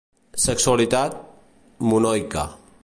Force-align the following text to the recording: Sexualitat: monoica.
Sexualitat: 0.45 1.13
monoica. 1.91 2.43